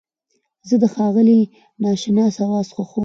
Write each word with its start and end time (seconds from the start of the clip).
زه 0.67 0.75
د 0.81 0.85
ښاغلي 0.93 1.39
ناشناس 1.83 2.35
اواز 2.45 2.67
خوښوم. 2.75 2.99